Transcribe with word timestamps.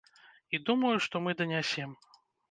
І 0.57 0.59
думаю, 0.69 0.93
што 1.07 1.21
мы 1.25 1.35
данясем. 1.41 1.93